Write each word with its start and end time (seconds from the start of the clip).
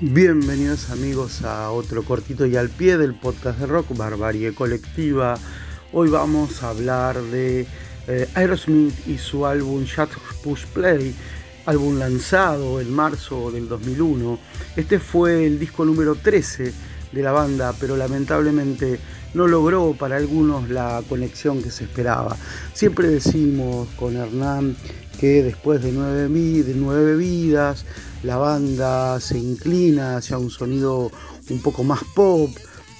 Bienvenidos 0.00 0.90
amigos 0.90 1.42
a 1.42 1.72
otro 1.72 2.04
cortito 2.04 2.46
y 2.46 2.54
al 2.54 2.68
pie 2.68 2.96
del 2.98 3.16
podcast 3.16 3.58
de 3.58 3.66
rock 3.66 3.96
Barbarie 3.96 4.54
Colectiva. 4.54 5.36
Hoy 5.92 6.08
vamos 6.08 6.62
a 6.62 6.70
hablar 6.70 7.20
de 7.20 7.66
eh, 8.06 8.28
Aerosmith 8.36 8.94
y 9.08 9.18
su 9.18 9.44
álbum 9.44 9.82
Shut 9.82 10.10
Push 10.44 10.66
Play, 10.66 11.12
álbum 11.66 11.98
lanzado 11.98 12.80
en 12.80 12.94
marzo 12.94 13.50
del 13.50 13.68
2001. 13.68 14.38
Este 14.76 15.00
fue 15.00 15.44
el 15.44 15.58
disco 15.58 15.84
número 15.84 16.14
13 16.14 16.72
de 17.10 17.22
la 17.22 17.32
banda, 17.32 17.74
pero 17.80 17.96
lamentablemente 17.96 19.00
no 19.34 19.48
logró 19.48 19.96
para 19.98 20.16
algunos 20.16 20.70
la 20.70 21.02
conexión 21.08 21.60
que 21.60 21.72
se 21.72 21.82
esperaba. 21.82 22.36
Siempre 22.72 23.08
decimos 23.08 23.88
con 23.96 24.16
Hernán 24.16 24.76
que 25.18 25.42
después 25.42 25.82
de 25.82 25.90
nueve, 25.90 26.28
de 26.28 26.74
nueve 26.76 27.16
vidas, 27.16 27.84
la 28.22 28.36
banda 28.36 29.20
se 29.20 29.38
inclina 29.38 30.16
hacia 30.16 30.38
un 30.38 30.50
sonido 30.50 31.10
un 31.50 31.62
poco 31.62 31.84
más 31.84 32.00
pop, 32.14 32.50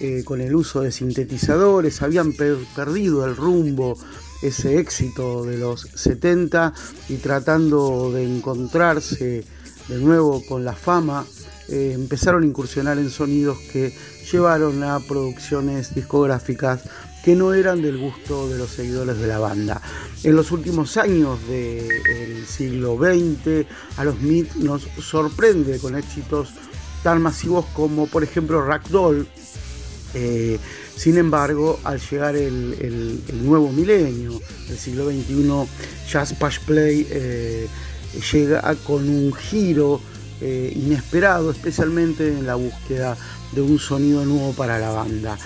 eh, 0.00 0.22
con 0.24 0.40
el 0.40 0.54
uso 0.54 0.82
de 0.82 0.92
sintetizadores, 0.92 2.02
habían 2.02 2.32
perdido 2.32 3.24
el 3.24 3.34
rumbo, 3.34 3.98
ese 4.42 4.78
éxito 4.78 5.44
de 5.44 5.58
los 5.58 5.88
70 5.94 6.72
y 7.08 7.16
tratando 7.16 8.12
de 8.12 8.22
encontrarse 8.22 9.44
de 9.88 9.98
nuevo 9.98 10.40
con 10.46 10.64
la 10.64 10.74
fama, 10.74 11.26
eh, 11.68 11.92
empezaron 11.94 12.44
a 12.44 12.46
incursionar 12.46 12.98
en 12.98 13.10
sonidos 13.10 13.58
que 13.72 13.92
llevaron 14.30 14.84
a 14.84 15.00
producciones 15.00 15.94
discográficas 15.94 16.82
que 17.24 17.34
no 17.34 17.52
eran 17.52 17.82
del 17.82 17.98
gusto 17.98 18.48
de 18.48 18.58
los 18.58 18.70
seguidores 18.70 19.18
de 19.18 19.26
la 19.26 19.38
banda. 19.38 19.80
En 20.24 20.36
los 20.36 20.50
últimos 20.50 20.96
años 20.96 21.38
del 21.48 22.46
siglo 22.46 22.96
XX, 22.96 23.66
a 23.96 24.04
los 24.04 24.16
Smith 24.16 24.54
nos 24.54 24.82
sorprende 25.00 25.78
con 25.78 25.96
éxitos 25.96 26.50
tan 27.02 27.22
masivos 27.22 27.64
como 27.74 28.06
por 28.06 28.22
ejemplo 28.22 28.64
Ragdoll. 28.64 29.26
Eh, 30.14 30.58
sin 30.96 31.16
embargo, 31.16 31.78
al 31.84 32.00
llegar 32.00 32.34
el, 32.34 33.22
nuevo 33.44 33.70
milenio, 33.70 34.40
el 34.68 34.76
siglo 34.76 35.06
XXI, 35.06 35.68
Jazz 36.10 36.32
Push 36.32 36.60
Play 36.66 37.06
eh, 37.10 37.68
llega 38.32 38.74
con 38.84 39.08
un 39.08 39.32
giro 39.32 40.00
eh, 40.40 40.72
inesperado, 40.74 41.50
especialmente 41.50 42.28
en 42.28 42.46
la 42.46 42.56
búsqueda 42.56 43.16
de 43.52 43.60
un 43.60 43.78
sonido 43.78 44.24
nuevo 44.24 44.52
para 44.54 44.78
la 44.78 44.90
banda. 44.90 45.38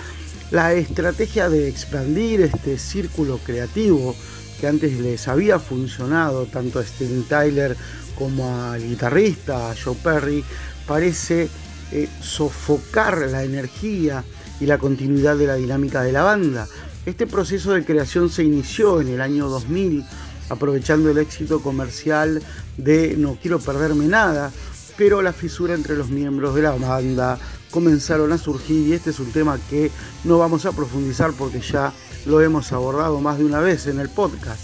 La 0.51 0.73
estrategia 0.73 1.49
de 1.49 1.67
expandir 1.67 2.41
este 2.41 2.77
círculo 2.77 3.39
creativo 3.43 4.15
que 4.59 4.67
antes 4.67 4.99
les 4.99 5.27
había 5.27 5.59
funcionado 5.59 6.45
tanto 6.45 6.79
a 6.79 6.85
Steven 6.85 7.23
Tyler 7.23 7.75
como 8.17 8.71
al 8.71 8.81
guitarrista 8.81 9.73
Joe 9.83 9.95
Perry 9.95 10.43
parece 10.87 11.49
eh, 11.91 12.07
sofocar 12.21 13.17
la 13.29 13.43
energía 13.43 14.23
y 14.59 14.65
la 14.65 14.77
continuidad 14.77 15.37
de 15.37 15.47
la 15.47 15.55
dinámica 15.55 16.03
de 16.03 16.11
la 16.11 16.23
banda. 16.23 16.67
Este 17.05 17.27
proceso 17.27 17.73
de 17.73 17.83
creación 17.83 18.29
se 18.29 18.43
inició 18.43 19.01
en 19.01 19.09
el 19.09 19.21
año 19.21 19.49
2000 19.49 20.05
aprovechando 20.49 21.09
el 21.09 21.17
éxito 21.17 21.61
comercial 21.61 22.41
de 22.77 23.15
No 23.17 23.37
quiero 23.41 23.59
perderme 23.59 24.05
nada, 24.05 24.51
pero 24.97 25.21
la 25.21 25.33
fisura 25.33 25.73
entre 25.73 25.95
los 25.95 26.09
miembros 26.09 26.55
de 26.55 26.61
la 26.61 26.71
banda 26.71 27.39
comenzaron 27.73 28.31
a 28.31 28.37
surgir 28.37 28.87
y 28.87 28.93
este 28.93 29.09
es 29.09 29.19
un 29.19 29.31
tema 29.31 29.59
que 29.69 29.89
no 30.23 30.37
vamos 30.37 30.65
a 30.67 30.71
profundizar 30.71 31.33
porque 31.33 31.59
ya 31.59 31.91
lo 32.25 32.39
hemos 32.39 32.71
abordado 32.71 33.19
más 33.19 33.39
de 33.39 33.45
una 33.45 33.59
vez 33.59 33.87
en 33.87 33.99
el 33.99 34.09
podcast. 34.09 34.61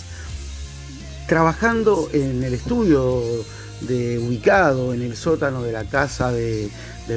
Trabajando 1.27 2.07
en 2.13 2.43
el 2.43 2.53
estudio 2.53 3.21
de, 3.81 4.19
ubicado 4.19 4.93
en 4.93 5.01
el 5.01 5.15
sótano 5.15 5.63
de 5.63 5.71
la 5.71 5.85
casa 5.85 6.31
de, 6.31 6.69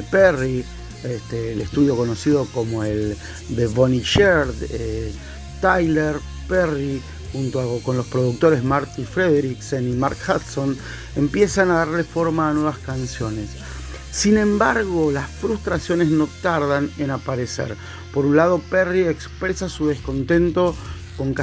Perry, 0.09 0.65
este, 1.03 1.53
el 1.53 1.61
estudio 1.61 1.95
conocido 1.95 2.47
como 2.53 2.83
el 2.83 3.15
de 3.49 3.67
Bonnie 3.67 4.01
Shared, 4.03 4.55
eh, 4.71 5.11
Tyler 5.61 6.15
Perry 6.47 7.01
junto 7.31 7.79
con 7.83 7.97
los 7.97 8.07
productores 8.07 8.63
Marty 8.63 9.03
Frederiksen 9.03 9.89
y 9.89 9.93
Mark 9.93 10.17
Hudson 10.27 10.75
empiezan 11.15 11.69
a 11.69 11.75
darle 11.75 12.03
forma 12.03 12.49
a 12.49 12.53
nuevas 12.53 12.79
canciones. 12.79 13.49
Sin 14.13 14.37
embargo, 14.37 15.11
las 15.11 15.27
frustraciones 15.27 16.09
no 16.09 16.29
tardan 16.43 16.91
en 16.99 17.09
aparecer. 17.09 17.75
Por 18.13 18.27
un 18.27 18.35
lado, 18.35 18.59
Perry 18.59 19.07
expresa 19.07 19.67
su 19.67 19.87
descontento 19.87 20.75
con, 21.17 21.33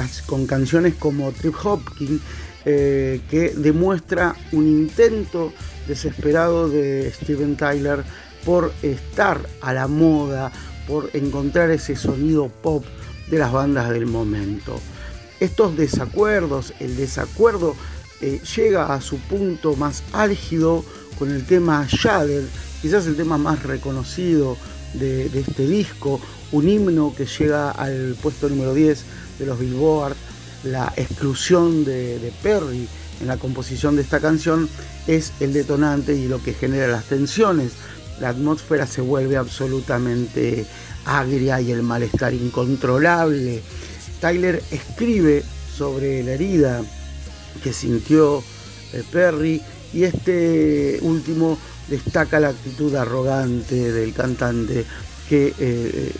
canciones 0.45 0.95
como 0.95 1.33
Trip 1.33 1.53
Hopkins, 1.65 2.21
eh, 2.63 3.19
que 3.29 3.49
demuestra 3.49 4.37
un 4.53 4.67
intento 4.67 5.51
desesperado 5.85 6.69
de 6.69 7.11
Steven 7.11 7.57
Tyler 7.57 8.05
por 8.45 8.71
estar 8.81 9.41
a 9.59 9.73
la 9.73 9.87
moda, 9.87 10.49
por 10.87 11.09
encontrar 11.11 11.71
ese 11.71 11.97
sonido 11.97 12.47
pop 12.47 12.85
de 13.29 13.37
las 13.37 13.51
bandas 13.51 13.89
del 13.89 14.05
momento. 14.05 14.79
Estos 15.41 15.75
desacuerdos, 15.75 16.73
el 16.79 16.95
desacuerdo 16.95 17.75
eh, 18.21 18.39
llega 18.55 18.93
a 18.93 19.01
su 19.01 19.17
punto 19.17 19.75
más 19.75 20.03
álgido 20.13 20.85
con 21.17 21.31
el 21.31 21.45
tema 21.45 21.87
Shader, 21.89 22.43
quizás 22.81 23.07
el 23.07 23.15
tema 23.15 23.37
más 23.37 23.63
reconocido 23.63 24.57
de, 24.93 25.25
este 25.39 25.67
disco, 25.67 26.19
un 26.51 26.69
himno 26.69 27.13
que 27.15 27.25
llega 27.25 27.71
al 27.71 28.15
puesto 28.21 28.49
número 28.49 28.73
10 28.73 29.03
de 29.39 29.45
los 29.45 29.59
Billboard, 29.59 30.15
la 30.63 30.93
exclusión 30.97 31.83
de, 31.83 32.31
Perry 32.43 32.87
en 33.21 33.27
la 33.27 33.37
composición 33.37 33.95
de 33.95 34.03
esta 34.03 34.19
canción 34.19 34.69
es 35.07 35.33
el 35.39 35.53
detonante 35.53 36.15
y 36.15 36.27
lo 36.27 36.43
que 36.43 36.53
genera 36.53 36.87
las 36.87 37.05
tensiones. 37.05 37.71
La 38.19 38.29
atmósfera 38.29 38.85
se 38.85 39.01
vuelve 39.01 39.37
absolutamente 39.37 40.65
agria 41.05 41.59
y 41.59 41.71
el 41.71 41.81
malestar 41.81 42.33
incontrolable. 42.33 43.63
Tyler 44.19 44.61
escribe 44.71 45.43
sobre 45.75 46.23
la 46.23 46.33
herida 46.33 46.83
que 47.63 47.73
sintió 47.73 48.43
eh, 48.93 49.03
Perry 49.11 49.61
y 49.93 50.03
este 50.03 50.99
último 51.01 51.57
destaca 51.87 52.39
la 52.39 52.49
actitud 52.49 52.95
arrogante 52.95 53.91
del 53.91 54.13
cantante 54.13 54.85
que 55.27 55.53
eh, 55.59 56.11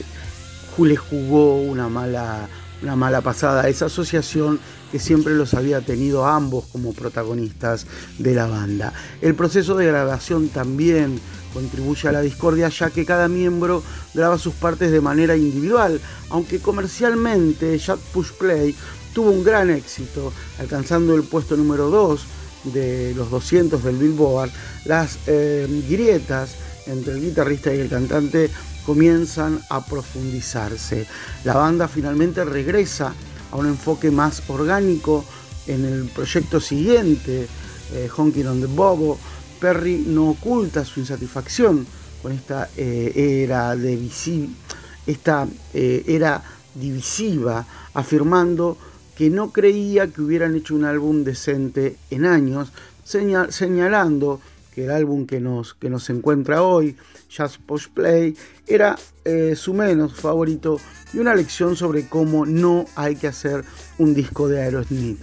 le 0.77 0.95
jugó 0.95 1.57
una 1.57 1.89
mala, 1.89 2.47
una 2.81 2.95
mala 2.95 3.21
pasada 3.21 3.67
esa 3.69 3.85
asociación 3.85 4.59
que 4.91 4.99
siempre 4.99 5.35
los 5.35 5.53
había 5.53 5.81
tenido 5.81 6.25
ambos 6.25 6.65
como 6.71 6.93
protagonistas 6.93 7.85
de 8.17 8.33
la 8.33 8.47
banda. 8.47 8.93
El 9.21 9.35
proceso 9.35 9.75
de 9.75 9.85
grabación 9.85 10.49
también 10.49 11.19
contribuye 11.53 12.07
a 12.09 12.11
la 12.11 12.21
discordia 12.21 12.69
ya 12.69 12.89
que 12.89 13.05
cada 13.05 13.27
miembro 13.27 13.83
graba 14.13 14.37
sus 14.37 14.53
partes 14.53 14.91
de 14.91 15.01
manera 15.01 15.35
individual, 15.35 15.99
aunque 16.29 16.59
comercialmente 16.59 17.77
Jack 17.77 17.99
Push 18.13 18.31
Play 18.33 18.75
tuvo 19.13 19.31
un 19.31 19.43
gran 19.43 19.69
éxito, 19.69 20.31
alcanzando 20.59 21.15
el 21.15 21.23
puesto 21.23 21.57
número 21.57 21.89
2 21.89 22.21
de 22.65 23.13
los 23.15 23.29
200 23.31 23.83
del 23.83 23.97
Billboard, 23.97 24.51
las 24.85 25.17
eh, 25.27 25.67
grietas 25.89 26.55
entre 26.87 27.13
el 27.13 27.21
guitarrista 27.21 27.73
y 27.73 27.79
el 27.79 27.89
cantante 27.89 28.49
comienzan 28.85 29.61
a 29.69 29.85
profundizarse. 29.85 31.07
La 31.43 31.55
banda 31.55 31.87
finalmente 31.87 32.43
regresa 32.43 33.13
a 33.51 33.55
un 33.57 33.67
enfoque 33.67 34.11
más 34.11 34.41
orgánico 34.47 35.25
en 35.67 35.85
el 35.85 36.05
proyecto 36.05 36.59
siguiente, 36.59 37.47
eh, 37.93 38.09
Honking 38.15 38.47
on 38.47 38.61
the 38.61 38.67
Bobo. 38.67 39.17
Perry 39.59 40.03
no 40.07 40.29
oculta 40.31 40.83
su 40.83 41.01
insatisfacción 41.01 41.85
con 42.21 42.31
esta 42.31 42.69
eh, 42.77 43.45
era 43.45 43.75
divisiva, 46.73 47.65
afirmando 47.93 48.77
que 49.15 49.29
no 49.29 49.51
creía 49.51 50.07
que 50.07 50.21
hubieran 50.21 50.55
hecho 50.55 50.75
un 50.75 50.85
álbum 50.85 51.23
decente 51.23 51.97
en 52.09 52.25
años, 52.25 52.71
señalando 53.03 54.39
que 54.73 54.85
el 54.85 54.91
álbum 54.91 55.25
que 55.25 55.39
nos, 55.39 55.73
que 55.73 55.89
nos 55.89 56.09
encuentra 56.09 56.63
hoy, 56.63 56.95
Jazz 57.29 57.57
Post 57.57 57.93
Play, 57.93 58.35
era 58.65 58.97
eh, 59.25 59.53
su 59.55 59.73
menos 59.73 60.13
favorito 60.15 60.79
y 61.13 61.19
una 61.19 61.35
lección 61.35 61.75
sobre 61.75 62.07
cómo 62.07 62.45
no 62.45 62.85
hay 62.95 63.15
que 63.15 63.27
hacer 63.27 63.63
un 63.97 64.13
disco 64.13 64.47
de 64.47 64.61
Aerosmith. 64.61 65.19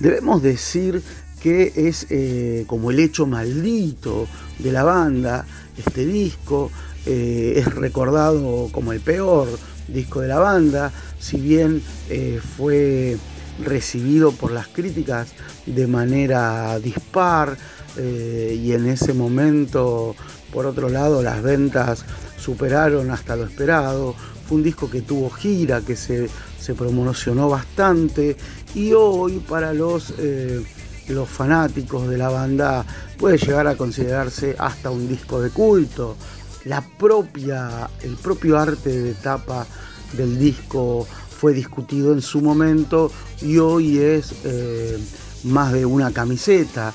Debemos 0.00 0.42
decir 0.42 1.02
que 1.40 1.72
es 1.74 2.06
eh, 2.10 2.64
como 2.66 2.90
el 2.90 3.00
hecho 3.00 3.26
maldito 3.26 4.26
de 4.58 4.72
la 4.72 4.82
banda, 4.82 5.46
este 5.76 6.04
disco, 6.04 6.70
eh, 7.06 7.54
es 7.56 7.74
recordado 7.74 8.68
como 8.72 8.92
el 8.92 9.00
peor 9.00 9.48
disco 9.92 10.20
de 10.20 10.28
la 10.28 10.38
banda, 10.38 10.92
si 11.18 11.38
bien 11.38 11.82
eh, 12.08 12.40
fue 12.56 13.16
recibido 13.62 14.32
por 14.32 14.52
las 14.52 14.68
críticas 14.68 15.28
de 15.66 15.86
manera 15.86 16.78
dispar 16.78 17.56
eh, 17.96 18.58
y 18.60 18.72
en 18.72 18.88
ese 18.88 19.12
momento, 19.12 20.16
por 20.52 20.66
otro 20.66 20.88
lado, 20.88 21.22
las 21.22 21.42
ventas 21.42 22.04
superaron 22.38 23.10
hasta 23.10 23.36
lo 23.36 23.44
esperado. 23.44 24.14
Fue 24.46 24.56
un 24.56 24.62
disco 24.62 24.90
que 24.90 25.02
tuvo 25.02 25.30
gira, 25.30 25.80
que 25.80 25.96
se, 25.96 26.28
promocionó 26.76 27.48
bastante 27.48 28.36
y 28.74 28.92
hoy 28.92 29.40
para 29.40 29.74
los 29.74 30.14
los 31.08 31.28
fanáticos 31.28 32.08
de 32.08 32.18
la 32.18 32.28
banda 32.28 32.84
puede 33.18 33.38
llegar 33.38 33.66
a 33.66 33.76
considerarse 33.76 34.54
hasta 34.58 34.90
un 34.90 35.08
disco 35.08 35.40
de 35.40 35.50
culto. 35.50 36.16
La 36.64 36.80
propia, 36.80 37.90
el 38.02 38.16
propio 38.16 38.58
arte 38.58 38.90
de 38.90 39.14
tapa 39.14 39.66
del 40.12 40.38
disco 40.38 41.06
fue 41.38 41.52
discutido 41.52 42.12
en 42.12 42.22
su 42.22 42.40
momento 42.40 43.10
y 43.40 43.58
hoy 43.58 43.98
es 43.98 44.32
eh, 44.44 44.98
más 45.44 45.72
de 45.72 45.84
una 45.84 46.12
camiseta, 46.12 46.92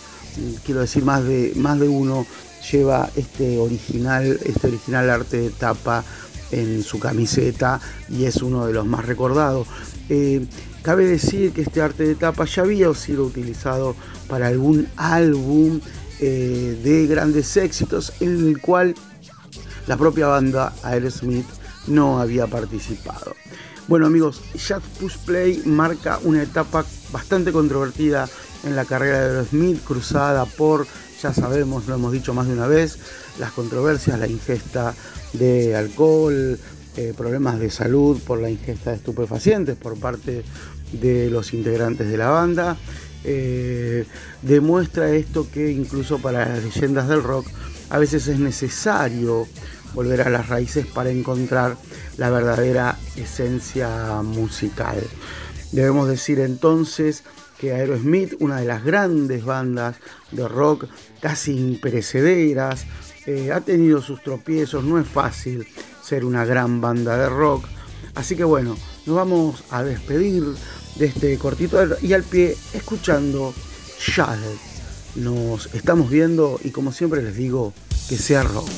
quiero 0.65 0.81
decir 0.81 1.03
más 1.03 1.23
de, 1.25 1.51
más 1.55 1.79
de 1.79 1.89
uno 1.89 2.25
lleva 2.71 3.09
este 3.15 3.57
original, 3.57 4.39
este 4.45 4.67
original 4.67 5.09
arte 5.09 5.37
de 5.37 5.49
tapa 5.49 6.03
en 6.51 6.83
su 6.83 6.99
camiseta 6.99 7.79
y 8.09 8.25
es 8.25 8.37
uno 8.37 8.65
de 8.65 8.73
los 8.73 8.85
más 8.85 9.05
recordados. 9.05 9.67
Eh, 10.09 10.45
cabe 10.81 11.05
decir 11.05 11.51
que 11.51 11.61
este 11.61 11.81
arte 11.81 12.05
de 12.05 12.15
tapa 12.15 12.45
ya 12.45 12.61
había 12.61 12.93
sido 12.93 13.25
utilizado 13.25 13.95
para 14.29 14.47
algún 14.47 14.87
álbum 14.95 15.81
eh, 16.19 16.79
de 16.83 17.07
grandes 17.07 17.57
éxitos 17.57 18.13
en 18.21 18.47
el 18.47 18.61
cual 18.61 18.95
la 19.87 19.97
propia 19.97 20.27
banda 20.27 20.73
Aerosmith 20.83 21.47
no 21.87 22.19
había 22.19 22.47
participado. 22.47 23.35
Bueno 23.87 24.05
amigos, 24.05 24.41
Jack 24.53 24.81
Push 24.99 25.17
Play 25.25 25.61
marca 25.65 26.19
una 26.23 26.43
etapa 26.43 26.85
bastante 27.11 27.51
controvertida 27.53 28.27
en 28.65 28.75
la 28.75 28.85
carrera 28.85 29.21
de 29.21 29.29
Aerosmith, 29.29 29.83
cruzada 29.83 30.45
por, 30.45 30.85
ya 31.21 31.33
sabemos, 31.33 31.87
lo 31.87 31.95
hemos 31.95 32.11
dicho 32.11 32.33
más 32.33 32.47
de 32.47 32.53
una 32.53 32.67
vez, 32.67 32.99
las 33.39 33.51
controversias, 33.53 34.19
la 34.19 34.27
ingesta 34.27 34.93
de 35.33 35.75
alcohol, 35.75 36.59
eh, 36.97 37.13
problemas 37.15 37.59
de 37.59 37.69
salud 37.69 38.19
por 38.25 38.41
la 38.41 38.49
ingesta 38.49 38.89
de 38.89 38.97
estupefacientes 38.97 39.77
por 39.77 39.97
parte 39.99 40.43
de 40.91 41.29
los 41.29 41.53
integrantes 41.53 42.09
de 42.09 42.17
la 42.17 42.29
banda. 42.29 42.75
Eh, 43.23 44.05
demuestra 44.41 45.11
esto 45.11 45.47
que 45.49 45.71
incluso 45.71 46.19
para 46.19 46.47
las 46.47 46.63
leyendas 46.63 47.07
del 47.07 47.23
rock 47.23 47.47
a 47.89 47.99
veces 47.99 48.27
es 48.27 48.39
necesario 48.39 49.47
volver 49.93 50.21
a 50.21 50.29
las 50.29 50.49
raíces 50.49 50.85
para 50.85 51.09
encontrar 51.09 51.77
la 52.17 52.29
verdadera 52.29 52.97
esencia 53.15 54.21
musical. 54.23 55.01
Debemos 55.71 56.07
decir 56.07 56.39
entonces 56.39 57.23
que 57.59 57.73
Aerosmith, 57.73 58.35
una 58.39 58.59
de 58.59 58.65
las 58.65 58.83
grandes 58.83 59.43
bandas 59.43 59.95
de 60.31 60.47
rock 60.47 60.85
casi 61.21 61.57
imperecederas, 61.57 62.85
eh, 63.25 63.51
ha 63.51 63.61
tenido 63.61 64.01
sus 64.01 64.21
tropiezos, 64.23 64.83
no 64.83 64.99
es 64.99 65.07
fácil 65.07 65.67
ser 66.01 66.23
una 66.23 66.45
gran 66.45 66.79
banda 66.79 67.17
de 67.17 67.29
rock. 67.29 67.65
Así 68.15 68.35
que 68.35 68.43
bueno, 68.43 68.77
nos 69.05 69.15
vamos 69.15 69.63
a 69.69 69.83
despedir 69.83 70.43
de 70.95 71.05
este 71.05 71.37
cortito 71.37 71.77
y 72.01 72.13
al 72.13 72.23
pie 72.23 72.55
escuchando 72.73 73.53
Shadow. 73.99 74.57
Nos 75.15 75.73
estamos 75.73 76.09
viendo 76.09 76.59
y 76.63 76.71
como 76.71 76.91
siempre 76.91 77.21
les 77.21 77.35
digo, 77.35 77.73
que 78.07 78.17
sea 78.17 78.43
rock. 78.43 78.69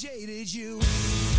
jaded 0.00 0.54
you. 0.54 1.29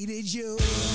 hated 0.00 0.32
you. 0.32 0.89